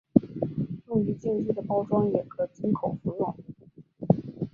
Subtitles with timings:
[0.87, 3.37] 用于静滴的包装也可经口服用。